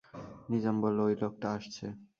নিজাম 0.49 0.75
বলল, 0.83 0.99
ঐ 1.03 1.09
লোকটা 1.21 1.47
আসছে। 1.57 1.85